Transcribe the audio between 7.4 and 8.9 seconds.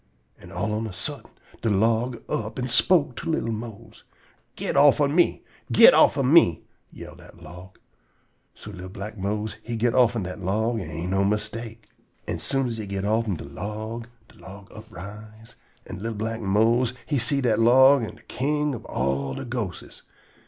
log. So li'l